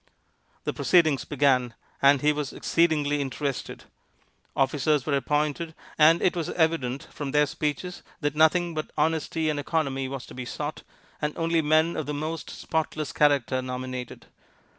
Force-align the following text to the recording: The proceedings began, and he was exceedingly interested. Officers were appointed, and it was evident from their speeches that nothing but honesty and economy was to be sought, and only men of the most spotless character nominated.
The 0.63 0.73
proceedings 0.73 1.25
began, 1.25 1.75
and 2.01 2.21
he 2.21 2.33
was 2.33 2.53
exceedingly 2.53 3.21
interested. 3.21 3.83
Officers 4.55 5.05
were 5.05 5.15
appointed, 5.15 5.75
and 5.95 6.23
it 6.23 6.35
was 6.35 6.49
evident 6.49 7.03
from 7.11 7.29
their 7.33 7.45
speeches 7.45 8.01
that 8.19 8.35
nothing 8.35 8.73
but 8.73 8.89
honesty 8.97 9.47
and 9.47 9.59
economy 9.59 10.07
was 10.07 10.25
to 10.25 10.33
be 10.33 10.43
sought, 10.43 10.81
and 11.21 11.37
only 11.37 11.61
men 11.61 11.95
of 11.95 12.07
the 12.07 12.15
most 12.15 12.49
spotless 12.49 13.13
character 13.13 13.61
nominated. 13.61 14.25